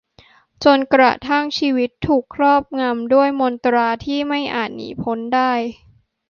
[0.63, 5.51] จนกระทั่งชีวิตถูกครอบงำด้วยมนตราที่ไม่อาจหนีพ้นได้